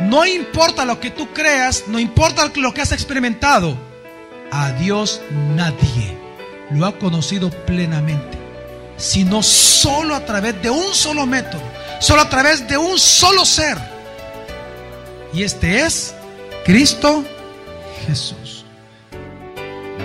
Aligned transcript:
no 0.00 0.24
importa 0.26 0.84
lo 0.84 1.00
que 1.00 1.10
tú 1.10 1.28
creas, 1.32 1.84
no 1.86 1.98
importa 1.98 2.50
lo 2.56 2.74
que 2.74 2.82
has 2.82 2.92
experimentado, 2.92 3.76
a 4.50 4.72
Dios 4.72 5.20
nadie 5.54 6.16
lo 6.70 6.86
ha 6.86 6.98
conocido 6.98 7.50
plenamente, 7.50 8.38
sino 8.96 9.42
solo 9.42 10.14
a 10.14 10.24
través 10.24 10.60
de 10.62 10.70
un 10.70 10.94
solo 10.94 11.26
método, 11.26 11.62
solo 12.00 12.22
a 12.22 12.28
través 12.28 12.66
de 12.68 12.76
un 12.76 12.98
solo 12.98 13.44
ser. 13.44 13.78
Y 15.32 15.42
este 15.42 15.80
es 15.80 16.14
Cristo 16.64 17.24
Jesús. 18.06 18.64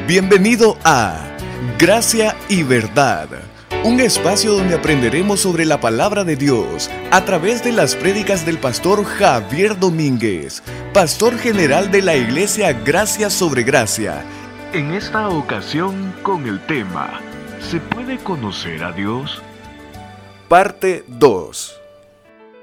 Bienvenido 0.07 0.77
a 0.83 1.17
Gracia 1.77 2.35
y 2.47 2.63
Verdad, 2.63 3.27
un 3.83 3.99
espacio 3.99 4.53
donde 4.53 4.75
aprenderemos 4.75 5.41
sobre 5.41 5.65
la 5.65 5.79
palabra 5.79 6.23
de 6.23 6.35
Dios 6.35 6.89
a 7.11 7.23
través 7.25 7.63
de 7.63 7.71
las 7.71 7.95
prédicas 7.95 8.45
del 8.45 8.57
pastor 8.57 9.05
Javier 9.05 9.77
Domínguez, 9.79 10.61
pastor 10.93 11.37
general 11.37 11.91
de 11.91 12.01
la 12.01 12.15
iglesia 12.15 12.73
Gracia 12.73 13.29
sobre 13.29 13.63
Gracia. 13.63 14.23
En 14.73 14.93
esta 14.93 15.29
ocasión 15.29 16.13
con 16.23 16.47
el 16.47 16.59
tema, 16.65 17.21
¿se 17.69 17.79
puede 17.79 18.18
conocer 18.18 18.83
a 18.83 18.91
Dios? 18.91 19.41
Parte 20.47 21.04
2. 21.07 21.75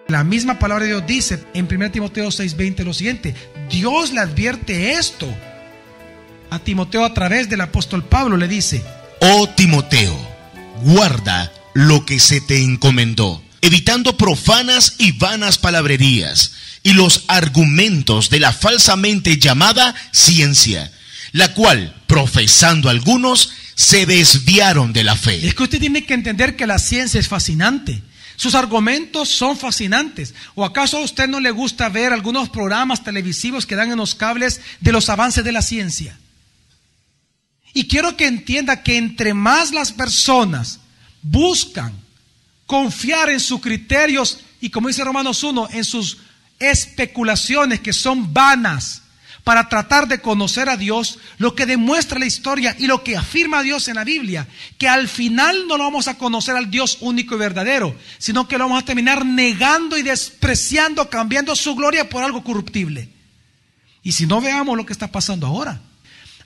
La 0.08 0.22
misma 0.24 0.58
palabra 0.58 0.84
de 0.84 0.90
Dios 0.90 1.06
dice 1.06 1.44
en 1.54 1.66
1 1.66 1.90
Timoteo 1.90 2.28
6:20 2.28 2.84
lo 2.84 2.92
siguiente, 2.92 3.34
Dios 3.70 4.12
le 4.12 4.20
advierte 4.20 4.92
esto 4.92 5.26
a 6.50 6.58
Timoteo 6.58 7.04
a 7.04 7.14
través 7.14 7.48
del 7.48 7.62
apóstol 7.62 8.04
Pablo, 8.04 8.36
le 8.36 8.46
dice, 8.46 8.82
Oh 9.20 9.48
Timoteo, 9.48 10.33
guarda 10.82 11.52
lo 11.74 12.04
que 12.04 12.20
se 12.20 12.40
te 12.40 12.62
encomendó, 12.62 13.42
evitando 13.60 14.16
profanas 14.16 14.96
y 14.98 15.12
vanas 15.12 15.58
palabrerías 15.58 16.52
y 16.82 16.92
los 16.92 17.24
argumentos 17.28 18.30
de 18.30 18.40
la 18.40 18.52
falsamente 18.52 19.38
llamada 19.38 19.94
ciencia, 20.12 20.92
la 21.32 21.54
cual, 21.54 21.94
profesando 22.06 22.88
algunos, 22.88 23.50
se 23.74 24.06
desviaron 24.06 24.92
de 24.92 25.02
la 25.02 25.16
fe. 25.16 25.46
Es 25.46 25.54
que 25.54 25.64
usted 25.64 25.80
tiene 25.80 26.04
que 26.04 26.14
entender 26.14 26.56
que 26.56 26.66
la 26.66 26.78
ciencia 26.78 27.18
es 27.18 27.28
fascinante. 27.28 28.02
Sus 28.36 28.54
argumentos 28.54 29.28
son 29.28 29.56
fascinantes. 29.56 30.34
¿O 30.54 30.64
acaso 30.64 30.98
a 30.98 31.02
usted 31.02 31.28
no 31.28 31.40
le 31.40 31.50
gusta 31.50 31.88
ver 31.88 32.12
algunos 32.12 32.50
programas 32.50 33.02
televisivos 33.02 33.64
que 33.66 33.76
dan 33.76 33.90
en 33.90 33.96
los 33.96 34.14
cables 34.14 34.60
de 34.80 34.92
los 34.92 35.08
avances 35.08 35.44
de 35.44 35.52
la 35.52 35.62
ciencia? 35.62 36.18
Y 37.74 37.88
quiero 37.88 38.16
que 38.16 38.26
entienda 38.26 38.82
que 38.82 38.96
entre 38.96 39.34
más 39.34 39.72
las 39.72 39.92
personas 39.92 40.80
buscan 41.22 41.92
confiar 42.66 43.28
en 43.28 43.40
sus 43.40 43.60
criterios 43.60 44.40
y 44.64 44.70
como 44.70 44.88
dice 44.88 45.04
Romanos 45.04 45.42
1, 45.42 45.68
en 45.72 45.84
sus 45.84 46.16
especulaciones 46.58 47.80
que 47.80 47.92
son 47.92 48.32
vanas 48.32 49.02
para 49.42 49.68
tratar 49.68 50.08
de 50.08 50.22
conocer 50.22 50.70
a 50.70 50.78
Dios, 50.78 51.18
lo 51.36 51.54
que 51.54 51.66
demuestra 51.66 52.18
la 52.18 52.24
historia 52.24 52.74
y 52.78 52.86
lo 52.86 53.04
que 53.04 53.14
afirma 53.14 53.62
Dios 53.62 53.88
en 53.88 53.96
la 53.96 54.04
Biblia, 54.04 54.48
que 54.78 54.88
al 54.88 55.06
final 55.06 55.68
no 55.68 55.76
lo 55.76 55.84
vamos 55.84 56.08
a 56.08 56.16
conocer 56.16 56.56
al 56.56 56.70
Dios 56.70 56.96
único 57.02 57.34
y 57.34 57.38
verdadero, 57.38 57.94
sino 58.16 58.48
que 58.48 58.56
lo 58.56 58.64
vamos 58.64 58.82
a 58.82 58.86
terminar 58.86 59.26
negando 59.26 59.98
y 59.98 60.02
despreciando, 60.02 61.10
cambiando 61.10 61.54
su 61.54 61.74
gloria 61.74 62.08
por 62.08 62.24
algo 62.24 62.42
corruptible. 62.42 63.10
Y 64.02 64.12
si 64.12 64.26
no 64.26 64.40
veamos 64.40 64.78
lo 64.78 64.86
que 64.86 64.94
está 64.94 65.12
pasando 65.12 65.46
ahora. 65.46 65.78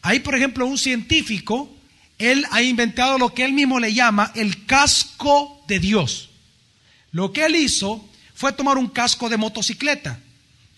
Hay, 0.08 0.20
por 0.20 0.34
ejemplo, 0.34 0.64
un 0.64 0.78
científico, 0.78 1.70
él 2.16 2.46
ha 2.50 2.62
inventado 2.62 3.18
lo 3.18 3.34
que 3.34 3.44
él 3.44 3.52
mismo 3.52 3.78
le 3.78 3.92
llama 3.92 4.32
el 4.34 4.64
casco 4.64 5.62
de 5.68 5.78
Dios. 5.78 6.30
Lo 7.12 7.30
que 7.30 7.44
él 7.44 7.56
hizo 7.56 8.08
fue 8.34 8.54
tomar 8.54 8.78
un 8.78 8.88
casco 8.88 9.28
de 9.28 9.36
motocicleta. 9.36 10.18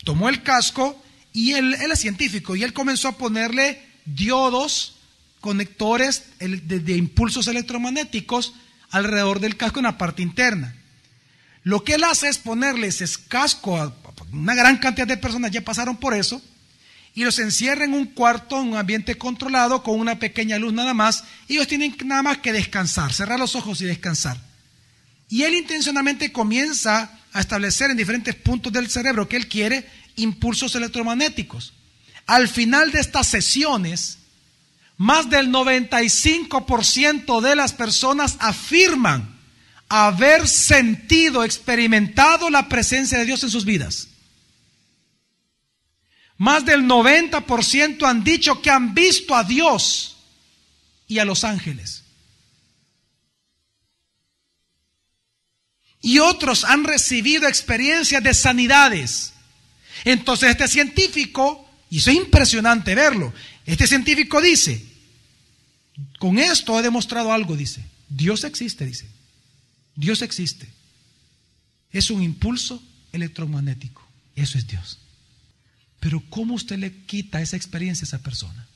Tomó 0.02 0.28
el 0.28 0.42
casco 0.42 1.00
y 1.32 1.52
él, 1.52 1.74
es 1.74 2.00
científico 2.00 2.56
y 2.56 2.64
él 2.64 2.72
comenzó 2.72 3.06
a 3.06 3.18
ponerle 3.18 3.80
diodos, 4.04 4.96
conectores 5.40 6.24
de, 6.40 6.96
impulsos 6.96 7.46
electromagnéticos 7.46 8.54
alrededor 8.90 9.38
del 9.38 9.56
casco 9.56 9.78
en 9.78 9.84
la 9.84 9.96
parte 9.96 10.22
interna. 10.22 10.74
Lo 11.62 11.84
que 11.84 11.94
él 11.94 12.02
hace 12.02 12.28
es 12.28 12.38
ponerle 12.38 12.88
ese 12.88 13.06
casco 13.28 13.80
a 13.80 13.94
una 14.32 14.56
gran 14.56 14.78
cantidad 14.78 15.06
de 15.06 15.18
personas, 15.18 15.52
ya 15.52 15.60
pasaron 15.60 15.98
por 15.98 16.14
eso, 16.14 16.42
y 17.14 17.24
los 17.24 17.38
encierra 17.38 17.84
en 17.84 17.94
un 17.94 18.06
cuarto, 18.06 18.60
en 18.60 18.68
un 18.68 18.76
ambiente 18.76 19.16
controlado, 19.16 19.82
con 19.82 19.98
una 19.98 20.18
pequeña 20.18 20.58
luz 20.58 20.72
nada 20.72 20.94
más, 20.94 21.24
y 21.48 21.54
ellos 21.54 21.66
tienen 21.68 21.96
nada 22.04 22.22
más 22.22 22.38
que 22.38 22.52
descansar, 22.52 23.12
cerrar 23.12 23.38
los 23.38 23.56
ojos 23.56 23.80
y 23.80 23.84
descansar. 23.84 24.38
Y 25.28 25.42
él 25.42 25.54
intencionalmente 25.54 26.32
comienza 26.32 27.18
a 27.32 27.40
establecer 27.40 27.90
en 27.90 27.96
diferentes 27.96 28.34
puntos 28.34 28.72
del 28.72 28.90
cerebro 28.90 29.28
que 29.28 29.36
él 29.36 29.48
quiere 29.48 29.88
impulsos 30.16 30.74
electromagnéticos. 30.74 31.72
Al 32.26 32.48
final 32.48 32.90
de 32.92 33.00
estas 33.00 33.26
sesiones, 33.26 34.18
más 34.96 35.30
del 35.30 35.50
95% 35.50 37.40
de 37.40 37.56
las 37.56 37.72
personas 37.72 38.36
afirman 38.38 39.40
haber 39.88 40.46
sentido, 40.46 41.42
experimentado 41.42 42.50
la 42.50 42.68
presencia 42.68 43.18
de 43.18 43.24
Dios 43.24 43.42
en 43.42 43.50
sus 43.50 43.64
vidas. 43.64 44.09
Más 46.40 46.64
del 46.64 46.84
90% 46.84 48.08
han 48.08 48.24
dicho 48.24 48.62
que 48.62 48.70
han 48.70 48.94
visto 48.94 49.34
a 49.34 49.44
Dios 49.44 50.16
y 51.06 51.18
a 51.18 51.26
los 51.26 51.44
ángeles. 51.44 52.02
Y 56.00 56.18
otros 56.18 56.64
han 56.64 56.84
recibido 56.84 57.46
experiencias 57.46 58.22
de 58.22 58.32
sanidades. 58.32 59.34
Entonces 60.06 60.48
este 60.48 60.66
científico, 60.66 61.68
y 61.90 61.98
eso 61.98 62.08
es 62.08 62.16
impresionante 62.16 62.94
verlo, 62.94 63.34
este 63.66 63.86
científico 63.86 64.40
dice, 64.40 64.82
con 66.18 66.38
esto 66.38 66.78
he 66.80 66.82
demostrado 66.82 67.34
algo, 67.34 67.54
dice, 67.54 67.84
Dios 68.08 68.44
existe, 68.44 68.86
dice, 68.86 69.06
Dios 69.94 70.22
existe. 70.22 70.66
Es 71.92 72.10
un 72.10 72.22
impulso 72.22 72.82
electromagnético, 73.12 74.02
eso 74.36 74.56
es 74.56 74.66
Dios. 74.66 75.00
Pero 76.00 76.22
¿cómo 76.30 76.54
usted 76.54 76.78
le 76.78 77.04
quita 77.04 77.42
esa 77.42 77.56
experiencia 77.56 78.04
a 78.04 78.08
esa 78.08 78.22
persona? 78.22 78.66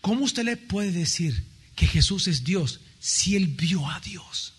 ¿Cómo 0.00 0.24
usted 0.24 0.44
le 0.44 0.56
puede 0.56 0.92
decir 0.92 1.42
que 1.74 1.86
Jesús 1.86 2.28
es 2.28 2.44
Dios 2.44 2.80
si 3.00 3.34
él 3.34 3.48
vio 3.48 3.88
a 3.88 3.98
Dios? 4.00 4.52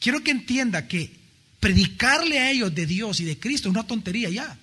Quiero 0.00 0.22
que 0.22 0.30
entienda 0.30 0.88
que 0.88 1.14
predicarle 1.60 2.38
a 2.38 2.50
ellos 2.50 2.74
de 2.74 2.86
Dios 2.86 3.20
y 3.20 3.24
de 3.24 3.38
Cristo 3.38 3.68
es 3.68 3.74
una 3.74 3.86
tontería 3.86 4.30
ya. 4.30 4.58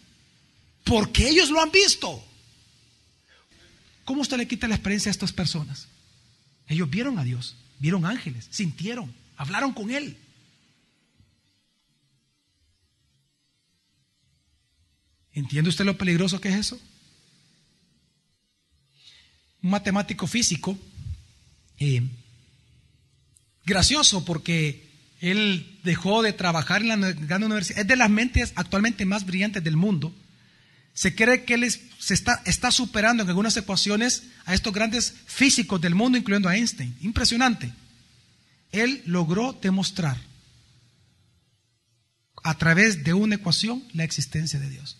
Porque 0.83 1.29
ellos 1.29 1.49
lo 1.49 1.61
han 1.61 1.71
visto. 1.71 2.23
¿Cómo 4.05 4.21
usted 4.21 4.37
le 4.37 4.47
quita 4.47 4.67
la 4.67 4.75
experiencia 4.75 5.09
a 5.09 5.13
estas 5.13 5.31
personas? 5.31 5.87
Ellos 6.67 6.89
vieron 6.89 7.19
a 7.19 7.23
Dios, 7.23 7.55
vieron 7.79 8.05
ángeles, 8.05 8.47
sintieron, 8.49 9.13
hablaron 9.37 9.73
con 9.73 9.91
Él. 9.91 10.17
¿Entiende 15.33 15.69
usted 15.69 15.85
lo 15.85 15.97
peligroso 15.97 16.41
que 16.41 16.49
es 16.49 16.55
eso? 16.55 16.79
Un 19.61 19.69
matemático 19.69 20.27
físico, 20.27 20.77
eh, 21.79 22.01
gracioso 23.65 24.25
porque 24.25 24.89
él 25.21 25.79
dejó 25.83 26.23
de 26.23 26.33
trabajar 26.33 26.81
en 26.81 26.99
la 26.99 27.11
gran 27.13 27.43
universidad, 27.43 27.81
es 27.81 27.87
de 27.87 27.95
las 27.95 28.09
mentes 28.09 28.53
actualmente 28.55 29.05
más 29.05 29.25
brillantes 29.25 29.63
del 29.63 29.77
mundo. 29.77 30.13
Se 30.93 31.15
cree 31.15 31.45
que 31.45 31.53
él 31.53 31.71
se 31.71 32.13
está, 32.13 32.41
está 32.45 32.71
superando 32.71 33.23
en 33.23 33.29
algunas 33.29 33.55
ecuaciones 33.55 34.23
a 34.45 34.53
estos 34.53 34.73
grandes 34.73 35.13
físicos 35.25 35.79
del 35.79 35.95
mundo, 35.95 36.17
incluyendo 36.17 36.49
a 36.49 36.57
Einstein. 36.57 36.97
Impresionante. 37.01 37.71
Él 38.71 39.01
logró 39.05 39.53
demostrar 39.53 40.17
a 42.43 42.57
través 42.57 43.03
de 43.03 43.13
una 43.13 43.35
ecuación 43.35 43.83
la 43.93 44.03
existencia 44.03 44.59
de 44.59 44.69
Dios. 44.69 44.97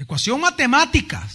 Ecuación 0.00 0.40
matemática. 0.40 1.28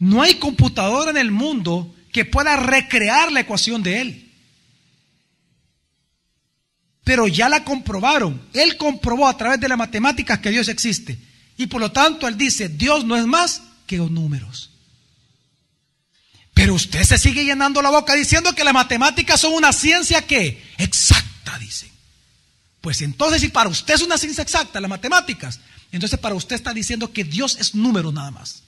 No 0.00 0.22
hay 0.22 0.34
computadora 0.34 1.12
en 1.12 1.16
el 1.16 1.30
mundo 1.30 1.94
que 2.10 2.24
pueda 2.24 2.56
recrear 2.56 3.30
la 3.30 3.40
ecuación 3.40 3.84
de 3.84 4.00
él. 4.00 4.32
Pero 7.04 7.28
ya 7.28 7.48
la 7.48 7.62
comprobaron. 7.62 8.42
Él 8.54 8.76
comprobó 8.76 9.28
a 9.28 9.36
través 9.36 9.60
de 9.60 9.68
las 9.68 9.78
matemáticas 9.78 10.40
que 10.40 10.50
Dios 10.50 10.66
existe. 10.68 11.16
Y 11.56 11.68
por 11.68 11.80
lo 11.80 11.92
tanto 11.92 12.26
él 12.26 12.36
dice, 12.36 12.68
Dios 12.68 13.04
no 13.04 13.16
es 13.16 13.24
más 13.24 13.62
que 13.86 13.98
los 13.98 14.10
números. 14.10 14.70
Pero 16.54 16.74
usted 16.74 17.04
se 17.04 17.18
sigue 17.18 17.44
llenando 17.44 17.80
la 17.82 17.90
boca 17.90 18.14
diciendo 18.14 18.52
que 18.52 18.64
las 18.64 18.74
matemáticas 18.74 19.40
son 19.40 19.54
una 19.54 19.72
ciencia 19.72 20.26
que 20.26 20.60
exacta, 20.76 21.56
dicen. 21.60 21.92
Pues 22.80 23.00
entonces 23.00 23.42
si 23.42 23.48
para 23.48 23.70
usted 23.70 23.94
es 23.94 24.02
una 24.02 24.18
ciencia 24.18 24.42
exacta, 24.42 24.80
las 24.80 24.90
matemáticas, 24.90 25.60
entonces 25.92 26.18
para 26.18 26.34
usted 26.34 26.56
está 26.56 26.72
diciendo 26.72 27.12
que 27.12 27.24
Dios 27.24 27.56
es 27.60 27.74
número 27.74 28.10
nada 28.10 28.30
más. 28.30 28.62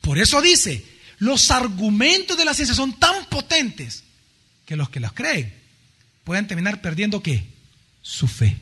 Por 0.00 0.18
eso 0.18 0.40
dice, 0.40 0.84
los 1.18 1.50
argumentos 1.50 2.36
de 2.36 2.44
la 2.44 2.54
ciencia 2.54 2.74
son 2.74 2.92
tan 2.98 3.24
potentes 3.26 4.04
que 4.64 4.76
los 4.76 4.90
que 4.90 5.00
los 5.00 5.12
creen 5.12 5.52
pueden 6.24 6.46
terminar 6.46 6.80
perdiendo 6.80 7.22
qué? 7.22 7.44
Su 8.02 8.28
fe. 8.28 8.60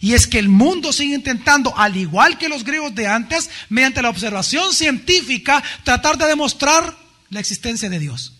Y 0.00 0.14
es 0.14 0.26
que 0.26 0.38
el 0.38 0.48
mundo 0.48 0.92
sigue 0.92 1.14
intentando, 1.14 1.76
al 1.76 1.96
igual 1.96 2.38
que 2.38 2.48
los 2.48 2.62
griegos 2.62 2.94
de 2.94 3.06
antes, 3.06 3.50
mediante 3.68 4.02
la 4.02 4.10
observación 4.10 4.72
científica, 4.72 5.62
tratar 5.82 6.18
de 6.18 6.26
demostrar 6.26 6.96
la 7.30 7.40
existencia 7.40 7.88
de 7.88 7.98
Dios. 7.98 8.34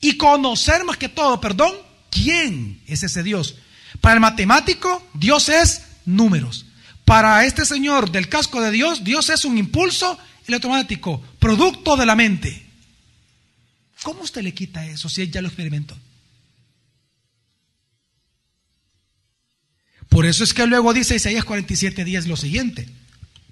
Y 0.00 0.16
conocer 0.16 0.84
más 0.84 0.96
que 0.96 1.08
todo, 1.08 1.40
perdón, 1.40 1.74
quién 2.14 2.80
es 2.86 3.02
ese 3.02 3.22
Dios. 3.22 3.56
Para 4.00 4.14
el 4.14 4.20
matemático, 4.20 5.06
Dios 5.14 5.48
es 5.48 5.82
números. 6.06 6.66
Para 7.04 7.44
este 7.44 7.66
señor 7.66 8.10
del 8.10 8.28
casco 8.28 8.60
de 8.60 8.70
Dios, 8.70 9.04
Dios 9.04 9.28
es 9.28 9.44
un 9.44 9.58
impulso 9.58 10.18
electromagnético, 10.46 11.22
producto 11.38 11.96
de 11.96 12.06
la 12.06 12.14
mente. 12.14 12.64
¿Cómo 14.02 14.22
usted 14.22 14.42
le 14.42 14.54
quita 14.54 14.86
eso 14.86 15.08
si 15.08 15.22
él 15.22 15.30
ya 15.30 15.42
lo 15.42 15.48
experimentó? 15.48 15.96
Por 20.08 20.26
eso 20.26 20.44
es 20.44 20.54
que 20.54 20.66
luego 20.66 20.94
dice 20.94 21.16
Isaías 21.16 21.44
47 21.44 22.04
días 22.04 22.26
lo 22.26 22.36
siguiente. 22.36 22.88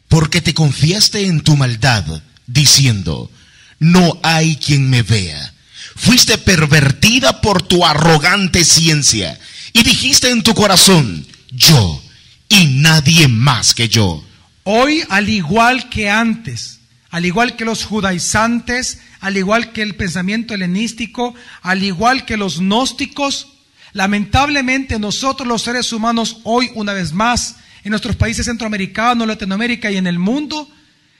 Porque 0.09 0.41
te 0.41 0.55
confiaste 0.55 1.27
en 1.27 1.41
tu 1.41 1.57
maldad, 1.57 2.23
diciendo, 2.47 3.31
no 3.79 4.21
hay 4.23 4.57
quien 4.57 4.89
me 4.89 5.03
vea. 5.03 5.55
Fuiste 5.97 6.39
pervertida 6.39 7.41
por 7.41 7.63
tu 7.63 7.85
arrogante 7.85 8.65
ciencia 8.65 9.39
y 9.73 9.83
dijiste 9.83 10.31
en 10.31 10.43
tu 10.43 10.55
corazón, 10.55 11.27
yo 11.51 12.03
y 12.49 12.67
nadie 12.67 13.29
más 13.29 13.75
que 13.75 13.89
yo. 13.89 14.25
Hoy, 14.65 15.03
al 15.09 15.29
igual 15.29 15.89
que 15.89 16.09
antes, 16.11 16.81
al 17.11 17.27
igual 17.27 17.57
que 17.57 17.65
los 17.65 17.85
judaizantes, 17.85 19.01
al 19.21 19.37
igual 19.37 19.73
que 19.73 19.83
el 19.83 19.97
pensamiento 19.97 20.55
helenístico, 20.55 21.35
al 21.63 21.83
igual 21.83 22.25
que 22.25 22.37
los 22.37 22.59
gnósticos, 22.59 23.49
lamentablemente 23.93 24.99
nosotros 24.99 25.47
los 25.47 25.63
seres 25.63 25.93
humanos 25.93 26.39
hoy, 26.45 26.71
una 26.75 26.93
vez 26.93 27.13
más, 27.13 27.57
en 27.85 27.91
nuestros 27.91 28.17
países 28.17 28.47
centroamericanos, 28.47 29.27
Latinoamérica 29.27 29.91
y 29.91 29.97
en 29.97 30.07
el 30.07 30.19
mundo, 30.19 30.71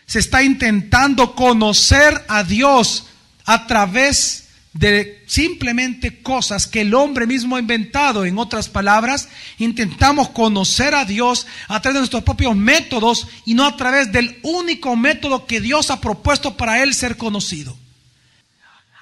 se 0.07 0.19
está 0.19 0.43
intentando 0.43 1.35
conocer 1.35 2.25
a 2.29 2.45
Dios 2.45 3.07
a 3.45 3.67
través 3.67 4.42
de 4.73 5.23
simplemente 5.27 6.23
cosas 6.23 6.67
que 6.67 6.81
el 6.81 6.95
hombre 6.95 7.27
mismo 7.27 7.57
ha 7.57 7.61
inventado. 7.61 8.25
En 8.25 8.39
otras 8.39 8.69
palabras, 8.69 9.29
intentamos 9.59 10.31
conocer 10.31 10.95
a 10.95 11.05
Dios 11.05 11.47
a 11.69 11.81
través 11.81 11.95
de 11.95 12.01
nuestros 12.01 12.25
propios 12.25 12.57
métodos 12.57 13.29
y 13.45 13.55
no 13.55 13.65
a 13.65 13.77
través 13.77 14.13
del 14.13 14.39
único 14.43 14.97
método 14.97 15.47
que 15.47 15.61
Dios 15.61 15.91
ha 15.91 16.01
propuesto 16.01 16.57
para 16.57 16.83
él 16.83 16.95
ser 16.95 17.17
conocido. 17.17 17.77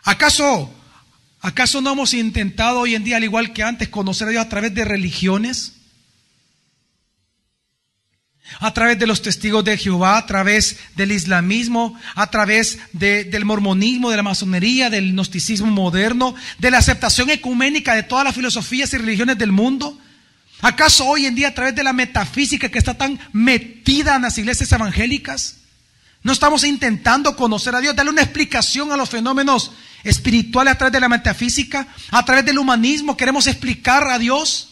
¿Acaso, 0.03 0.73
acaso 1.41 1.81
no 1.81 1.93
hemos 1.93 2.15
intentado 2.15 2.81
hoy 2.81 2.95
en 2.95 3.05
día, 3.05 3.19
al 3.19 3.25
igual 3.25 3.53
que 3.53 3.63
antes, 3.63 3.89
conocer 3.89 4.29
a 4.29 4.31
Dios 4.33 4.45
a 4.45 4.49
través 4.49 4.75
de 4.75 4.85
religiones? 4.85 5.80
A 8.59 8.75
través 8.75 8.99
de 8.99 9.07
los 9.07 9.23
testigos 9.23 9.65
de 9.65 9.79
Jehová, 9.79 10.19
a 10.19 10.27
través 10.27 10.79
del 10.97 11.13
islamismo, 11.13 11.99
a 12.15 12.31
través 12.31 12.79
del 12.93 13.45
mormonismo, 13.45 14.11
de 14.11 14.17
la 14.17 14.23
masonería, 14.23 14.91
del 14.91 15.13
gnosticismo 15.13 15.69
moderno, 15.69 16.35
de 16.59 16.71
la 16.71 16.79
aceptación 16.79 17.31
ecuménica 17.31 17.95
de 17.95 18.03
todas 18.03 18.25
las 18.25 18.35
filosofías 18.35 18.93
y 18.93 18.99
religiones 18.99 19.39
del 19.39 19.53
mundo. 19.53 19.99
¿Acaso 20.63 21.07
hoy 21.07 21.27
en 21.27 21.35
día 21.35 21.49
a 21.49 21.55
través 21.55 21.75
de 21.75 21.85
la 21.85 21.93
metafísica 21.93 22.69
que 22.69 22.79
está 22.79 22.95
tan 22.95 23.19
metida 23.33 24.17
en 24.17 24.23
las 24.23 24.37
iglesias 24.37 24.73
evangélicas? 24.73 25.57
¿No 26.23 26.33
estamos 26.33 26.65
intentando 26.65 27.35
conocer 27.35 27.75
a 27.75 27.81
Dios, 27.81 27.97
darle 27.97 28.13
una 28.13 28.23
explicación 28.23 28.93
a 28.93 28.97
los 28.97 29.09
fenómenos 29.09 29.73
espirituales 30.05 30.75
a 30.75 30.79
través 30.79 30.93
de 30.93 31.01
la 31.01 31.09
metafísica? 31.09 31.89
¿A 32.11 32.25
través 32.25 32.45
del 32.45 32.59
humanismo 32.59 33.17
queremos 33.17 33.47
explicar 33.47 34.07
a 34.07 34.19
Dios? 34.19 34.70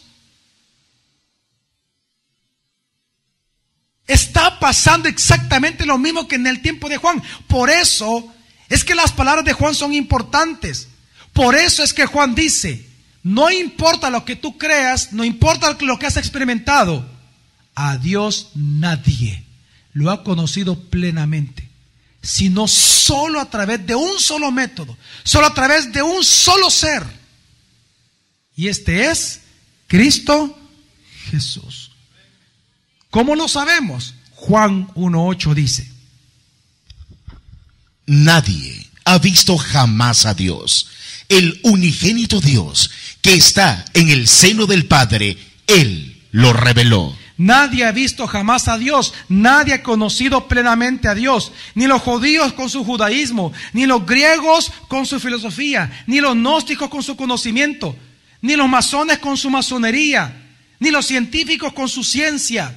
Está 4.09 4.59
pasando 4.59 5.09
exactamente 5.09 5.87
lo 5.87 5.99
mismo 5.99 6.27
que 6.27 6.37
en 6.37 6.47
el 6.47 6.63
tiempo 6.63 6.89
de 6.89 6.97
Juan. 6.97 7.23
Por 7.47 7.69
eso 7.69 8.27
es 8.69 8.83
que 8.83 8.95
las 8.95 9.13
palabras 9.13 9.45
de 9.45 9.53
Juan 9.53 9.75
son 9.75 9.93
importantes. 9.93 10.89
Por 11.35 11.55
eso 11.55 11.85
es 11.85 11.93
que 11.93 12.07
Juan 12.07 12.35
dice, 12.35 12.89
no 13.23 13.51
importa 13.51 14.09
lo 14.09 14.25
que 14.25 14.35
tú 14.35 14.57
creas, 14.57 15.13
no 15.13 15.25
importa 15.25 15.77
lo 15.81 15.99
que 15.99 16.07
has 16.07 16.17
experimentado, 16.17 17.07
a 17.75 17.97
Dios 17.99 18.51
nadie 18.55 19.45
lo 19.93 20.11
ha 20.11 20.25
conocido 20.25 20.81
plenamente, 20.89 21.69
sino 22.23 22.67
solo 22.67 23.41
a 23.41 23.51
través 23.51 23.87
de 23.87 23.95
un 23.95 24.19
solo 24.19 24.51
método, 24.51 24.97
solo 25.23 25.47
a 25.47 25.55
través 25.55 25.93
de 25.93 26.03
un 26.03 26.25
solo 26.25 26.71
ser. 26.71 27.05
Y 28.57 28.69
este 28.69 29.11
es 29.11 29.43
Cristo 29.87 30.59
Jesús. 31.31 31.88
¿Cómo 33.11 33.35
lo 33.35 33.49
sabemos? 33.49 34.15
Juan 34.35 34.89
1.8 34.95 35.55
dice, 35.55 35.91
Nadie 38.07 38.87
ha 39.05 39.19
visto 39.19 39.57
jamás 39.57 40.27
a 40.27 40.35
Dios. 40.35 40.89
El 41.29 41.61
unigénito 41.63 42.41
Dios 42.41 42.91
que 43.21 43.35
está 43.35 43.85
en 43.95 44.09
el 44.09 44.29
seno 44.29 44.67
del 44.67 44.87
Padre, 44.87 45.37
Él 45.67 46.23
lo 46.31 46.53
reveló. 46.53 47.17
Nadie 47.37 47.85
ha 47.85 47.93
visto 47.93 48.27
jamás 48.27 48.67
a 48.67 48.79
Dios, 48.79 49.15
nadie 49.29 49.75
ha 49.75 49.83
conocido 49.83 50.49
plenamente 50.49 51.07
a 51.07 51.15
Dios, 51.15 51.53
ni 51.75 51.87
los 51.87 52.03
judíos 52.03 52.53
con 52.53 52.69
su 52.69 52.85
judaísmo, 52.85 53.53
ni 53.73 53.87
los 53.87 54.05
griegos 54.05 54.73
con 54.89 55.07
su 55.07 55.21
filosofía, 55.21 56.05
ni 56.07 56.21
los 56.21 56.35
gnósticos 56.35 56.89
con 56.89 57.03
su 57.03 57.17
conocimiento, 57.17 57.95
ni 58.41 58.57
los 58.57 58.69
masones 58.69 59.19
con 59.19 59.37
su 59.37 59.51
masonería, 59.51 60.49
ni 60.81 60.91
los 60.91 61.07
científicos 61.07 61.73
con 61.73 61.89
su 61.89 62.03
ciencia 62.03 62.75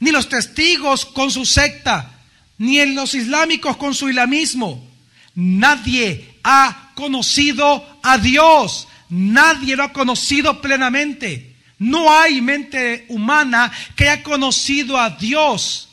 ni 0.00 0.10
los 0.10 0.28
testigos 0.28 1.06
con 1.06 1.30
su 1.30 1.44
secta, 1.44 2.18
ni 2.58 2.84
los 2.86 3.14
islámicos 3.14 3.76
con 3.76 3.94
su 3.94 4.08
islamismo. 4.08 4.86
Nadie 5.34 6.36
ha 6.42 6.90
conocido 6.94 8.00
a 8.02 8.18
Dios, 8.18 8.88
nadie 9.08 9.76
lo 9.76 9.84
ha 9.84 9.92
conocido 9.92 10.60
plenamente. 10.60 11.56
No 11.78 12.12
hay 12.12 12.42
mente 12.42 13.06
humana 13.08 13.72
que 13.96 14.08
haya 14.08 14.22
conocido 14.22 14.98
a 14.98 15.10
Dios. 15.10 15.88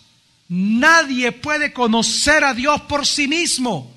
Nadie 0.50 1.32
puede 1.32 1.72
conocer 1.72 2.44
a 2.44 2.54
Dios 2.54 2.82
por 2.82 3.06
sí 3.06 3.28
mismo, 3.28 3.94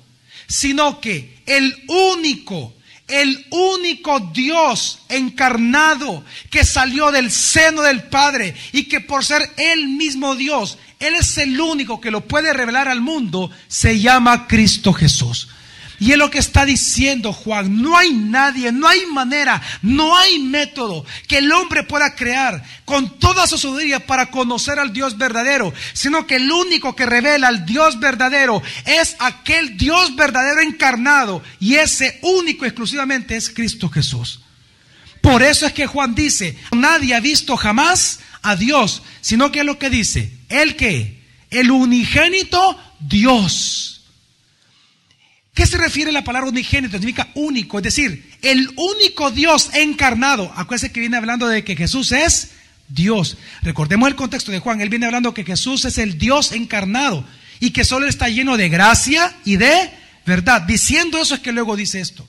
sino 0.47 1.01
que 1.01 1.41
el 1.45 1.83
único 1.87 2.73
el 3.11 3.45
único 3.49 4.19
Dios 4.19 4.99
encarnado 5.09 6.23
que 6.49 6.63
salió 6.63 7.11
del 7.11 7.29
seno 7.29 7.81
del 7.81 8.03
Padre 8.03 8.55
y 8.71 8.85
que 8.85 9.01
por 9.01 9.23
ser 9.25 9.51
el 9.57 9.89
mismo 9.89 10.35
Dios, 10.35 10.77
Él 10.99 11.15
es 11.15 11.37
el 11.37 11.59
único 11.59 11.99
que 11.99 12.09
lo 12.09 12.21
puede 12.21 12.53
revelar 12.53 12.87
al 12.87 13.01
mundo, 13.01 13.51
se 13.67 13.99
llama 13.99 14.47
Cristo 14.47 14.93
Jesús. 14.93 15.49
Y 16.01 16.13
es 16.13 16.17
lo 16.17 16.31
que 16.31 16.39
está 16.39 16.65
diciendo 16.65 17.31
Juan. 17.31 17.79
No 17.79 17.95
hay 17.95 18.11
nadie, 18.11 18.71
no 18.71 18.87
hay 18.87 19.05
manera, 19.05 19.61
no 19.83 20.17
hay 20.17 20.39
método 20.39 21.05
que 21.27 21.37
el 21.37 21.51
hombre 21.51 21.83
pueda 21.83 22.15
crear 22.15 22.63
con 22.85 23.19
toda 23.19 23.45
su 23.45 23.59
sabiduría 23.59 24.07
para 24.07 24.31
conocer 24.31 24.79
al 24.79 24.93
Dios 24.93 25.19
verdadero, 25.19 25.71
sino 25.93 26.25
que 26.25 26.37
el 26.37 26.51
único 26.51 26.95
que 26.95 27.05
revela 27.05 27.49
al 27.49 27.67
Dios 27.67 27.99
verdadero 27.99 28.63
es 28.83 29.15
aquel 29.19 29.77
Dios 29.77 30.15
verdadero 30.15 30.61
encarnado. 30.61 31.43
Y 31.59 31.75
ese 31.75 32.17
único 32.23 32.65
exclusivamente 32.65 33.35
es 33.35 33.51
Cristo 33.51 33.87
Jesús. 33.87 34.41
Por 35.21 35.43
eso 35.43 35.67
es 35.67 35.73
que 35.73 35.85
Juan 35.85 36.15
dice, 36.15 36.57
nadie 36.71 37.13
ha 37.13 37.19
visto 37.19 37.55
jamás 37.57 38.21
a 38.41 38.55
Dios, 38.55 39.03
sino 39.21 39.51
que 39.51 39.59
es 39.59 39.65
lo 39.67 39.77
que 39.77 39.91
dice, 39.91 40.35
el 40.49 40.75
que, 40.75 41.21
el 41.51 41.69
unigénito 41.69 42.75
Dios 42.99 43.90
¿Qué 45.61 45.67
se 45.67 45.77
refiere 45.77 46.09
a 46.09 46.13
la 46.13 46.23
palabra 46.23 46.49
unigénito? 46.49 46.97
Significa 46.97 47.29
único, 47.35 47.77
es 47.77 47.83
decir, 47.83 48.31
el 48.41 48.67
único 48.77 49.29
Dios 49.29 49.69
encarnado. 49.75 50.51
Acuérdense 50.55 50.91
que 50.91 51.01
viene 51.01 51.17
hablando 51.17 51.47
de 51.47 51.63
que 51.63 51.75
Jesús 51.75 52.11
es 52.13 52.53
Dios. 52.87 53.37
Recordemos 53.61 54.09
el 54.09 54.15
contexto 54.15 54.51
de 54.51 54.57
Juan. 54.57 54.81
Él 54.81 54.89
viene 54.89 55.05
hablando 55.05 55.35
que 55.35 55.43
Jesús 55.43 55.85
es 55.85 55.99
el 55.99 56.17
Dios 56.17 56.51
encarnado 56.51 57.23
y 57.59 57.69
que 57.69 57.85
solo 57.85 58.07
está 58.07 58.27
lleno 58.27 58.57
de 58.57 58.69
gracia 58.69 59.35
y 59.45 59.57
de 59.57 59.91
verdad. 60.25 60.63
Diciendo 60.63 61.21
eso 61.21 61.35
es 61.35 61.41
que 61.41 61.51
luego 61.51 61.75
dice 61.75 61.99
esto. 61.99 62.27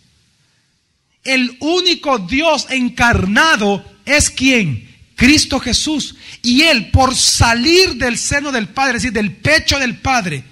El 1.24 1.56
único 1.60 2.18
Dios 2.18 2.66
encarnado 2.68 3.82
es 4.04 4.28
quien? 4.28 4.94
Cristo 5.16 5.58
Jesús. 5.58 6.16
Y 6.42 6.64
Él, 6.64 6.90
por 6.90 7.16
salir 7.16 7.94
del 7.94 8.18
seno 8.18 8.52
del 8.52 8.68
Padre, 8.68 8.98
es 8.98 9.04
decir, 9.04 9.14
del 9.14 9.32
pecho 9.32 9.78
del 9.78 9.96
Padre, 9.96 10.44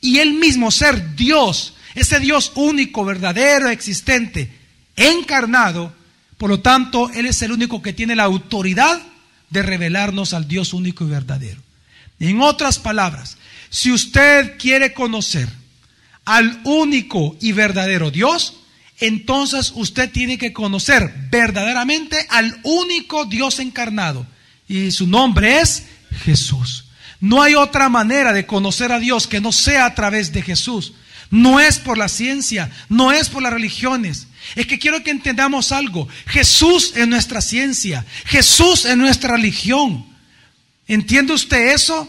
y 0.00 0.18
Él 0.18 0.34
mismo 0.34 0.72
ser 0.72 1.14
Dios, 1.14 1.73
ese 1.94 2.20
Dios 2.20 2.52
único, 2.54 3.04
verdadero, 3.04 3.68
existente, 3.68 4.50
encarnado, 4.96 5.92
por 6.38 6.50
lo 6.50 6.60
tanto, 6.60 7.10
Él 7.10 7.26
es 7.26 7.40
el 7.42 7.52
único 7.52 7.80
que 7.80 7.92
tiene 7.92 8.16
la 8.16 8.24
autoridad 8.24 9.00
de 9.50 9.62
revelarnos 9.62 10.34
al 10.34 10.48
Dios 10.48 10.72
único 10.72 11.04
y 11.04 11.08
verdadero. 11.08 11.62
En 12.18 12.40
otras 12.40 12.78
palabras, 12.78 13.36
si 13.70 13.92
usted 13.92 14.56
quiere 14.58 14.92
conocer 14.92 15.48
al 16.24 16.60
único 16.64 17.36
y 17.40 17.52
verdadero 17.52 18.10
Dios, 18.10 18.54
entonces 19.00 19.72
usted 19.74 20.10
tiene 20.10 20.38
que 20.38 20.52
conocer 20.52 21.12
verdaderamente 21.30 22.26
al 22.30 22.60
único 22.62 23.24
Dios 23.26 23.58
encarnado. 23.58 24.26
Y 24.68 24.90
su 24.90 25.06
nombre 25.06 25.60
es 25.60 25.84
Jesús. 26.24 26.84
No 27.20 27.42
hay 27.42 27.54
otra 27.54 27.88
manera 27.88 28.32
de 28.32 28.46
conocer 28.46 28.92
a 28.92 29.00
Dios 29.00 29.26
que 29.26 29.40
no 29.40 29.52
sea 29.52 29.86
a 29.86 29.94
través 29.94 30.32
de 30.32 30.42
Jesús. 30.42 30.94
No 31.34 31.58
es 31.58 31.80
por 31.80 31.98
la 31.98 32.08
ciencia, 32.08 32.70
no 32.88 33.10
es 33.10 33.28
por 33.28 33.42
las 33.42 33.52
religiones. 33.52 34.28
Es 34.54 34.68
que 34.68 34.78
quiero 34.78 35.02
que 35.02 35.10
entendamos 35.10 35.72
algo. 35.72 36.06
Jesús 36.26 36.92
es 36.94 37.08
nuestra 37.08 37.40
ciencia, 37.40 38.06
Jesús 38.26 38.84
es 38.84 38.96
nuestra 38.96 39.32
religión. 39.32 40.06
¿Entiende 40.86 41.32
usted 41.32 41.72
eso? 41.74 42.08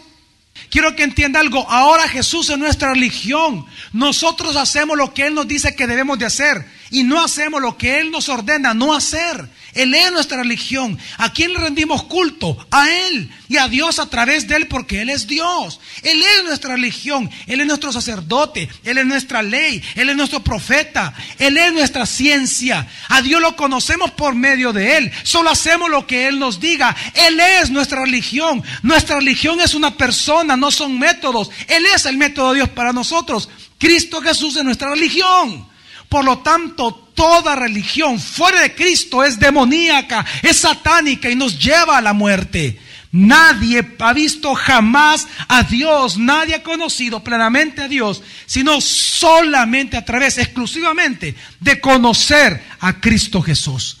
Quiero 0.70 0.94
que 0.94 1.02
entienda 1.02 1.40
algo. 1.40 1.68
Ahora 1.68 2.06
Jesús 2.06 2.50
es 2.50 2.56
nuestra 2.56 2.94
religión. 2.94 3.66
Nosotros 3.92 4.54
hacemos 4.54 4.96
lo 4.96 5.12
que 5.12 5.26
Él 5.26 5.34
nos 5.34 5.48
dice 5.48 5.74
que 5.74 5.88
debemos 5.88 6.20
de 6.20 6.26
hacer 6.26 6.64
y 6.92 7.02
no 7.02 7.20
hacemos 7.20 7.60
lo 7.60 7.76
que 7.76 7.98
Él 7.98 8.12
nos 8.12 8.28
ordena 8.28 8.74
no 8.74 8.94
hacer. 8.94 9.50
Él 9.76 9.94
es 9.94 10.10
nuestra 10.10 10.38
religión. 10.38 10.98
¿A 11.18 11.32
quién 11.32 11.52
le 11.52 11.58
rendimos 11.58 12.04
culto? 12.04 12.56
A 12.70 12.90
Él 12.90 13.30
y 13.48 13.58
a 13.58 13.68
Dios 13.68 13.98
a 13.98 14.08
través 14.08 14.48
de 14.48 14.56
Él 14.56 14.68
porque 14.68 15.02
Él 15.02 15.10
es 15.10 15.26
Dios. 15.26 15.80
Él 16.02 16.22
es 16.22 16.44
nuestra 16.44 16.74
religión. 16.74 17.30
Él 17.46 17.60
es 17.60 17.66
nuestro 17.66 17.92
sacerdote. 17.92 18.68
Él 18.84 18.98
es 18.98 19.06
nuestra 19.06 19.42
ley. 19.42 19.82
Él 19.94 20.08
es 20.08 20.16
nuestro 20.16 20.42
profeta. 20.42 21.14
Él 21.38 21.58
es 21.58 21.72
nuestra 21.72 22.06
ciencia. 22.06 22.88
A 23.08 23.20
Dios 23.20 23.40
lo 23.40 23.54
conocemos 23.54 24.10
por 24.12 24.34
medio 24.34 24.72
de 24.72 24.96
Él. 24.96 25.12
Solo 25.22 25.50
hacemos 25.50 25.90
lo 25.90 26.06
que 26.06 26.26
Él 26.26 26.38
nos 26.38 26.58
diga. 26.58 26.96
Él 27.14 27.38
es 27.38 27.70
nuestra 27.70 28.00
religión. 28.00 28.62
Nuestra 28.82 29.16
religión 29.16 29.60
es 29.60 29.74
una 29.74 29.96
persona, 29.96 30.56
no 30.56 30.70
son 30.70 30.98
métodos. 30.98 31.50
Él 31.68 31.84
es 31.94 32.06
el 32.06 32.16
método 32.16 32.50
de 32.50 32.56
Dios 32.56 32.68
para 32.70 32.92
nosotros. 32.92 33.48
Cristo 33.78 34.22
Jesús 34.22 34.56
es 34.56 34.64
nuestra 34.64 34.90
religión. 34.90 35.75
Por 36.08 36.24
lo 36.24 36.38
tanto, 36.38 37.10
toda 37.14 37.56
religión 37.56 38.20
fuera 38.20 38.60
de 38.60 38.74
Cristo 38.74 39.24
es 39.24 39.38
demoníaca, 39.38 40.24
es 40.42 40.58
satánica 40.58 41.30
y 41.30 41.34
nos 41.34 41.58
lleva 41.58 41.98
a 41.98 42.02
la 42.02 42.12
muerte. 42.12 42.78
Nadie 43.12 43.96
ha 43.98 44.12
visto 44.12 44.54
jamás 44.54 45.26
a 45.48 45.62
Dios, 45.62 46.18
nadie 46.18 46.56
ha 46.56 46.62
conocido 46.62 47.24
plenamente 47.24 47.82
a 47.82 47.88
Dios, 47.88 48.22
sino 48.44 48.80
solamente 48.80 49.96
a 49.96 50.04
través, 50.04 50.36
exclusivamente, 50.38 51.34
de 51.60 51.80
conocer 51.80 52.62
a 52.80 53.00
Cristo 53.00 53.40
Jesús. 53.40 53.98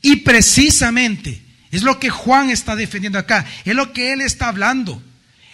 Y 0.00 0.16
precisamente 0.16 1.42
es 1.72 1.82
lo 1.82 1.98
que 1.98 2.08
Juan 2.08 2.50
está 2.50 2.76
defendiendo 2.76 3.18
acá, 3.18 3.44
es 3.64 3.74
lo 3.74 3.92
que 3.92 4.12
él 4.12 4.20
está 4.20 4.48
hablando. 4.48 5.02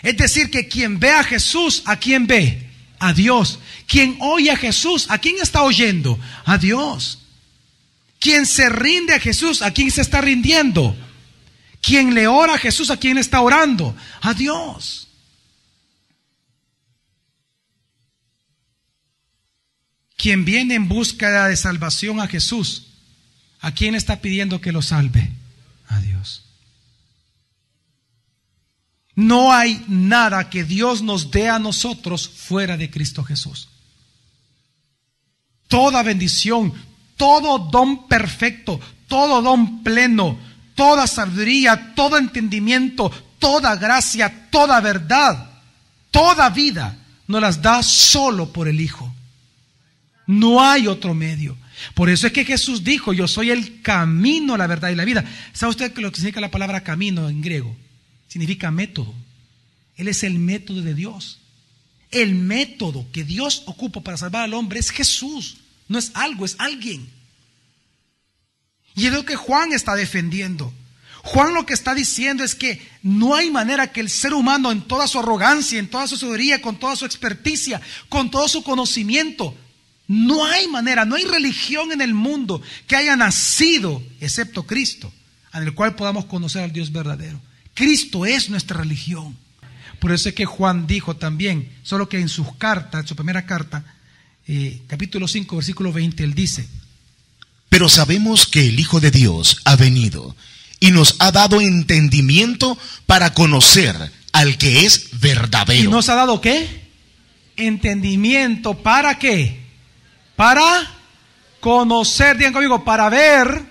Es 0.03 0.17
decir, 0.19 0.51
que 0.51 0.69
quien 0.69 1.01
ve 1.01 1.13
a 1.13 1.25
Jesús, 1.25 1.83
¿a 1.87 1.97
quién 1.97 2.27
ve? 2.27 2.64
A 3.05 3.13
Dios. 3.13 3.59
Quien 3.87 4.17
oye 4.19 4.51
a 4.51 4.57
Jesús, 4.57 5.11
¿a 5.11 5.19
quién 5.19 5.37
está 5.39 5.63
oyendo? 5.63 6.19
A 6.47 6.57
Dios. 6.57 7.19
Quien 8.19 8.47
se 8.47 8.71
rinde 8.71 9.13
a 9.13 9.21
Jesús, 9.21 9.61
¿a 9.61 9.73
quién 9.73 9.91
se 9.91 10.01
está 10.01 10.23
rindiendo? 10.23 10.97
Quien 11.83 12.15
le 12.15 12.29
ora 12.29 12.55
a 12.55 12.59
Jesús, 12.59 12.89
¿a 12.89 12.97
quién 12.97 13.19
está 13.19 13.43
orando? 13.43 13.95
A 14.23 14.33
Dios. 14.33 15.09
Quien 20.17 20.47
viene 20.47 20.75
en 20.75 20.89
búsqueda 20.89 21.49
de 21.49 21.59
salvación 21.59 22.21
a 22.21 22.27
Jesús, 22.27 22.87
¿a 23.61 23.73
quién 23.73 23.95
está 23.95 24.23
pidiendo 24.23 24.63
que 24.63 24.73
lo 24.73 24.81
salve? 24.81 25.31
A 25.89 25.99
Dios. 25.99 26.44
No 29.17 29.53
hay 29.53 29.85
nada 29.87 30.51
que 30.51 30.65
Dios 30.65 31.03
nos 31.03 31.31
dé 31.31 31.49
a 31.49 31.59
nosotros 31.59 32.29
fuera 32.29 32.77
de 32.77 32.91
Cristo 32.91 33.23
Jesús. 33.23 33.69
Toda 35.69 36.03
bendición, 36.03 36.73
todo 37.17 37.59
don 37.59 38.09
perfecto, 38.09 38.81
todo 39.07 39.41
don 39.41 39.83
pleno, 39.83 40.37
toda 40.75 41.07
sabiduría, 41.07 41.95
todo 41.95 42.19
entendimiento, 42.19 43.11
toda 43.39 43.77
gracia, 43.77 44.49
toda 44.51 44.81
verdad, 44.81 45.51
toda 46.11 46.51
vida, 46.51 46.99
nos 47.27 47.41
las 47.41 47.63
da 47.63 47.83
solo 47.83 48.53
por 48.53 48.69
el 48.69 48.81
Hijo. 48.81 49.15
No 50.27 50.63
hay 50.63 50.87
otro 50.87 51.15
medio. 51.15 51.57
Por 51.95 52.09
eso 52.09 52.27
es 52.27 52.33
que 52.33 52.45
Jesús 52.45 52.83
dijo, 52.83 53.13
yo 53.13 53.29
soy 53.29 53.51
el 53.51 53.83
camino, 53.83 54.57
la 54.57 54.67
verdad 54.67 54.91
y 54.91 54.95
la 54.95 55.05
vida. 55.05 55.25
¿Sabe 55.53 55.71
usted 55.71 55.97
lo 55.99 56.11
que 56.11 56.17
significa 56.17 56.41
la 56.41 56.51
palabra 56.51 56.83
camino 56.83 57.29
en 57.29 57.41
griego? 57.41 57.77
Significa 58.35 58.73
método. 58.73 59.15
Él 59.97 60.09
es 60.09 60.25
el 60.25 60.41
método 60.41 60.83
de 60.83 60.93
Dios. 60.93 61.39
El 62.11 62.35
método 62.35 63.07
que 63.13 63.23
Dios 63.23 63.63
ocupa 63.67 64.01
para 64.01 64.17
salvar 64.17 64.43
al 64.43 64.55
hombre 64.55 64.81
es 64.81 64.91
Jesús. 64.91 65.59
No 65.87 66.01
es 66.01 66.11
algo, 66.15 66.45
es 66.45 66.57
alguien. 66.59 67.09
Y 68.97 69.07
es 69.07 69.13
lo 69.13 69.25
que 69.25 69.37
Juan 69.37 69.73
está 69.73 69.95
defendiendo. 69.95 70.75
Juan 71.23 71.55
lo 71.55 71.65
que 71.65 71.75
está 71.75 71.95
diciendo 71.95 72.43
es 72.43 72.57
que 72.57 72.85
no 73.05 73.37
hay 73.37 73.53
manera 73.53 73.93
que 73.93 74.01
el 74.01 74.11
ser 74.11 74.35
humano 74.35 74.73
en 74.73 74.83
toda 74.83 75.07
su 75.07 75.21
arrogancia, 75.21 75.79
en 75.79 75.89
toda 75.89 76.09
su 76.09 76.17
sabiduría, 76.17 76.61
con 76.61 76.77
toda 76.77 76.97
su 76.97 77.05
experticia, 77.07 77.81
con 78.09 78.33
todo 78.33 78.49
su 78.49 78.65
conocimiento, 78.65 79.57
no 80.09 80.45
hay 80.45 80.67
manera, 80.67 81.05
no 81.05 81.15
hay 81.15 81.25
religión 81.25 81.93
en 81.93 82.01
el 82.01 82.15
mundo 82.15 82.61
que 82.89 82.97
haya 82.97 83.15
nacido, 83.15 84.03
excepto 84.21 84.67
Cristo, 84.67 85.13
en 85.53 85.63
el 85.63 85.73
cual 85.73 85.95
podamos 85.95 86.25
conocer 86.25 86.65
al 86.65 86.73
Dios 86.73 86.91
verdadero. 86.91 87.41
Cristo 87.75 88.25
es 88.25 88.51
nuestra 88.51 88.79
religión. 88.79 89.37
Por 89.99 90.13
eso 90.13 90.29
es 90.29 90.35
que 90.35 90.45
Juan 90.45 90.87
dijo 90.87 91.17
también, 91.17 91.73
solo 91.83 92.09
que 92.09 92.19
en 92.19 92.29
sus 92.29 92.55
cartas, 92.57 93.03
en 93.03 93.09
su 93.09 93.17
primera 93.17 93.47
carta, 93.47 93.85
eh, 94.47 94.83
capítulo 94.87 95.27
5, 95.27 95.57
versículo 95.57 95.93
20, 95.93 96.23
él 96.25 96.35
dice, 96.35 96.69
pero 97.69 97.89
sabemos 97.89 98.47
que 98.47 98.69
el 98.69 98.79
Hijo 98.79 99.01
de 99.01 99.11
Dios 99.11 99.61
ha 99.65 99.77
venido 99.77 100.37
y 100.79 100.91
nos 100.91 101.17
ha 101.19 101.33
dado 101.33 101.61
entendimiento 101.61 102.79
para 103.07 103.35
conocer 103.35 104.13
al 104.33 104.59
que 104.59 104.85
es 104.85 105.19
verdadero. 105.21 105.83
¿Y 105.83 105.89
nos 105.89 106.09
ha 106.09 106.15
dado 106.15 106.41
qué? 106.41 106.85
Entendimiento, 107.57 108.75
¿para 108.75 109.19
qué? 109.19 109.61
Para 110.37 110.91
conocer, 111.61 112.37
digan 112.37 112.53
conmigo, 112.53 112.85
para 112.85 113.09
ver, 113.09 113.63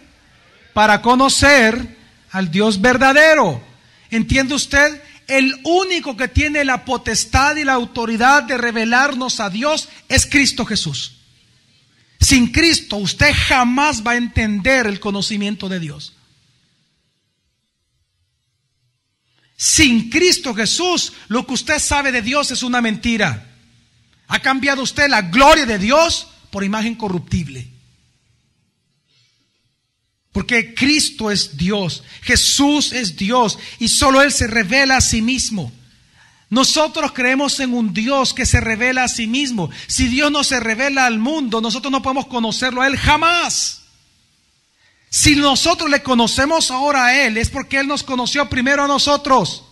para 0.74 1.02
conocer 1.02 1.98
al 2.32 2.50
Dios 2.50 2.82
verdadero. 2.82 3.73
¿Entiende 4.16 4.54
usted? 4.54 5.02
El 5.28 5.60
único 5.64 6.16
que 6.16 6.28
tiene 6.28 6.64
la 6.64 6.86
potestad 6.86 7.56
y 7.56 7.64
la 7.64 7.74
autoridad 7.74 8.44
de 8.44 8.60
revelarnos 8.60 9.40
a 9.40 9.50
Dios 9.50 9.90
es 10.08 10.28
Cristo 10.28 10.66
Jesús. 10.66 11.18
Sin 12.20 12.52
Cristo 12.52 12.98
usted 12.98 13.34
jamás 13.34 14.06
va 14.06 14.12
a 14.12 14.18
entender 14.18 14.86
el 14.86 15.00
conocimiento 15.00 15.68
de 15.68 15.80
Dios. 15.80 16.14
Sin 19.58 20.12
Cristo 20.12 20.54
Jesús, 20.54 21.14
lo 21.28 21.48
que 21.48 21.54
usted 21.54 21.80
sabe 21.80 22.12
de 22.12 22.22
Dios 22.22 22.52
es 22.52 22.62
una 22.62 22.82
mentira. 22.82 23.50
Ha 24.28 24.40
cambiado 24.40 24.84
usted 24.84 25.10
la 25.10 25.24
gloria 25.24 25.66
de 25.66 25.80
Dios 25.80 26.28
por 26.52 26.64
imagen 26.64 26.94
corruptible. 26.94 27.73
Porque 30.34 30.74
Cristo 30.74 31.32
es 31.32 31.56
Dios, 31.56 32.04
Jesús 32.24 32.92
es 32.92 33.16
Dios 33.16 33.60
y 33.80 33.88
solo 33.88 34.22
Él 34.22 34.32
se 34.32 34.48
revela 34.48 34.98
a 34.98 35.02
sí 35.02 35.22
mismo. 35.22 35.72
Nosotros 36.50 37.14
creemos 37.14 37.60
en 37.60 37.74
un 37.74 37.94
Dios 37.94 38.34
que 38.34 38.46
se 38.46 38.60
revela 38.60 39.04
a 39.04 39.08
sí 39.08 39.28
mismo. 39.28 39.70
Si 39.88 40.08
Dios 40.08 40.32
no 40.32 40.44
se 40.44 40.60
revela 40.60 41.06
al 41.06 41.20
mundo, 41.20 41.62
nosotros 41.62 41.92
no 41.92 42.02
podemos 42.02 42.28
conocerlo 42.28 42.82
a 42.82 42.88
Él 42.88 42.98
jamás. 42.98 43.82
Si 45.10 45.36
nosotros 45.36 45.90
le 45.92 46.02
conocemos 46.02 46.72
ahora 46.72 47.06
a 47.06 47.26
Él, 47.26 47.38
es 47.38 47.50
porque 47.50 47.80
Él 47.80 47.88
nos 47.88 48.02
conoció 48.02 48.50
primero 48.50 48.84
a 48.84 48.88
nosotros. 48.88 49.64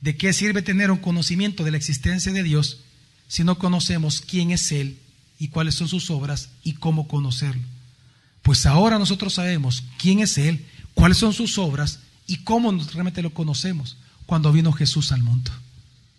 ¿De 0.00 0.16
qué 0.16 0.32
sirve 0.32 0.62
tener 0.62 0.90
un 0.90 0.98
conocimiento 0.98 1.62
de 1.62 1.70
la 1.70 1.76
existencia 1.76 2.32
de 2.32 2.42
Dios 2.42 2.80
si 3.28 3.44
no 3.44 3.58
conocemos 3.58 4.20
quién 4.20 4.50
es 4.50 4.72
Él 4.72 4.98
y 5.38 5.48
cuáles 5.48 5.76
son 5.76 5.88
sus 5.88 6.10
obras 6.10 6.48
y 6.64 6.74
cómo 6.74 7.06
conocerlo? 7.06 7.62
Pues 8.42 8.66
ahora 8.66 8.98
nosotros 8.98 9.34
sabemos 9.34 9.84
quién 9.98 10.20
es 10.20 10.38
Él, 10.38 10.64
cuáles 10.94 11.18
son 11.18 11.32
sus 11.32 11.58
obras 11.58 12.00
y 12.26 12.38
cómo 12.38 12.72
realmente 12.92 13.22
lo 13.22 13.34
conocemos 13.34 13.96
cuando 14.26 14.52
vino 14.52 14.72
Jesús 14.72 15.12
al 15.12 15.22
mundo. 15.22 15.50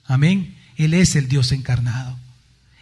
Amén. 0.05 0.55
Él 0.75 0.93
es 0.93 1.15
el 1.15 1.27
Dios 1.27 1.51
encarnado. 1.51 2.17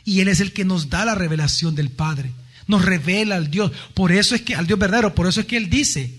Y 0.04 0.22
Él 0.22 0.28
es 0.28 0.40
el 0.40 0.54
que 0.54 0.66
nos 0.66 0.90
da 0.90 1.06
la 1.06 1.16
revelación 1.16 1.76
del 1.76 1.90
Padre. 1.90 2.32
Nos 2.68 2.84
revela 2.84 3.36
al 3.36 3.52
Dios. 3.52 3.72
Por 3.94 4.12
eso 4.12 4.36
es 4.36 4.42
que, 4.42 4.56
al 4.56 4.68
Dios 4.68 4.80
verdadero, 4.80 5.14
por 5.14 5.28
eso 5.28 5.42
es 5.42 5.46
que 5.46 5.58
Él 5.58 5.70
dice 5.70 6.14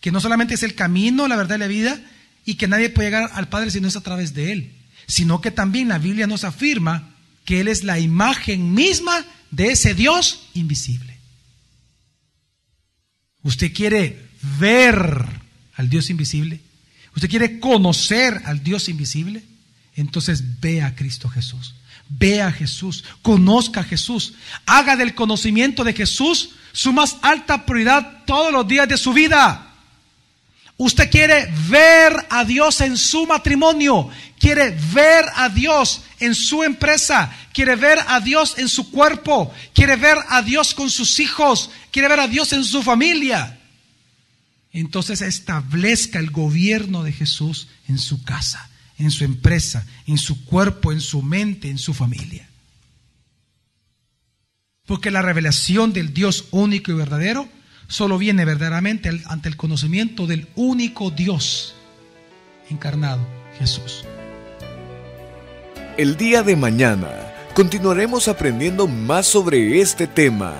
que 0.00 0.12
no 0.12 0.20
solamente 0.20 0.54
es 0.54 0.62
el 0.62 0.74
camino, 0.74 1.26
la 1.26 1.36
verdad 1.36 1.56
y 1.56 1.60
la 1.60 1.66
vida, 1.66 2.00
y 2.44 2.54
que 2.54 2.68
nadie 2.68 2.90
puede 2.90 3.08
llegar 3.08 3.30
al 3.32 3.48
Padre 3.48 3.70
si 3.70 3.80
no 3.80 3.88
es 3.88 3.96
a 3.96 4.02
través 4.02 4.34
de 4.34 4.52
Él, 4.52 4.72
sino 5.08 5.40
que 5.40 5.50
también 5.50 5.88
la 5.88 5.98
Biblia 5.98 6.28
nos 6.28 6.44
afirma 6.44 7.16
que 7.44 7.60
Él 7.60 7.68
es 7.68 7.82
la 7.82 7.98
imagen 7.98 8.72
misma 8.74 9.24
de 9.50 9.72
ese 9.72 9.94
Dios 9.94 10.46
invisible. 10.54 11.15
Usted 13.46 13.72
quiere 13.72 14.26
ver 14.58 15.24
al 15.76 15.88
Dios 15.88 16.10
invisible. 16.10 16.60
Usted 17.14 17.30
quiere 17.30 17.60
conocer 17.60 18.42
al 18.44 18.60
Dios 18.64 18.88
invisible. 18.88 19.44
Entonces 19.94 20.60
ve 20.60 20.82
a 20.82 20.96
Cristo 20.96 21.28
Jesús. 21.28 21.76
Vea 22.08 22.48
a 22.48 22.52
Jesús, 22.52 23.04
conozca 23.22 23.80
a 23.80 23.84
Jesús, 23.84 24.34
haga 24.64 24.96
del 24.96 25.14
conocimiento 25.14 25.84
de 25.84 25.92
Jesús 25.92 26.50
su 26.72 26.92
más 26.92 27.18
alta 27.22 27.64
prioridad 27.64 28.24
todos 28.26 28.52
los 28.52 28.66
días 28.66 28.88
de 28.88 28.98
su 28.98 29.12
vida. 29.12 29.75
Usted 30.78 31.10
quiere 31.10 31.50
ver 31.68 32.26
a 32.28 32.44
Dios 32.44 32.82
en 32.82 32.98
su 32.98 33.26
matrimonio, 33.26 34.10
quiere 34.38 34.76
ver 34.92 35.24
a 35.34 35.48
Dios 35.48 36.02
en 36.20 36.34
su 36.34 36.62
empresa, 36.62 37.34
quiere 37.54 37.76
ver 37.76 37.98
a 38.06 38.20
Dios 38.20 38.58
en 38.58 38.68
su 38.68 38.90
cuerpo, 38.90 39.52
quiere 39.74 39.96
ver 39.96 40.18
a 40.28 40.42
Dios 40.42 40.74
con 40.74 40.90
sus 40.90 41.18
hijos, 41.18 41.70
quiere 41.90 42.08
ver 42.08 42.20
a 42.20 42.28
Dios 42.28 42.52
en 42.52 42.62
su 42.62 42.82
familia. 42.82 43.58
Entonces 44.70 45.22
establezca 45.22 46.18
el 46.18 46.30
gobierno 46.30 47.02
de 47.02 47.12
Jesús 47.12 47.68
en 47.88 47.98
su 47.98 48.22
casa, 48.22 48.68
en 48.98 49.10
su 49.10 49.24
empresa, 49.24 49.86
en 50.06 50.18
su 50.18 50.44
cuerpo, 50.44 50.92
en 50.92 51.00
su 51.00 51.22
mente, 51.22 51.70
en 51.70 51.78
su 51.78 51.94
familia. 51.94 52.46
Porque 54.84 55.10
la 55.10 55.22
revelación 55.22 55.94
del 55.94 56.12
Dios 56.12 56.44
único 56.50 56.90
y 56.92 56.94
verdadero 56.94 57.48
solo 57.88 58.18
viene 58.18 58.44
verdaderamente 58.44 59.10
ante 59.26 59.48
el 59.48 59.56
conocimiento 59.56 60.26
del 60.26 60.48
único 60.56 61.10
Dios 61.10 61.74
encarnado, 62.70 63.26
Jesús. 63.58 64.04
El 65.96 66.16
día 66.16 66.42
de 66.42 66.56
mañana 66.56 67.10
continuaremos 67.54 68.28
aprendiendo 68.28 68.86
más 68.86 69.26
sobre 69.26 69.80
este 69.80 70.06
tema, 70.06 70.54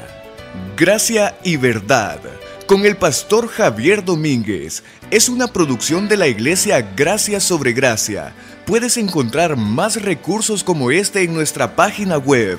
gracia 0.76 1.36
y 1.44 1.56
verdad, 1.56 2.20
con 2.66 2.86
el 2.86 2.96
pastor 2.96 3.48
Javier 3.48 4.04
Domínguez. 4.04 4.82
Es 5.10 5.28
una 5.28 5.48
producción 5.48 6.08
de 6.08 6.16
la 6.16 6.26
iglesia 6.26 6.80
Gracia 6.96 7.40
sobre 7.40 7.72
Gracia. 7.72 8.34
Puedes 8.64 8.96
encontrar 8.96 9.56
más 9.56 10.02
recursos 10.02 10.64
como 10.64 10.90
este 10.90 11.22
en 11.22 11.34
nuestra 11.34 11.76
página 11.76 12.16
web, 12.16 12.58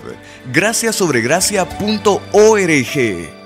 graciasobregracia.org. 0.54 3.37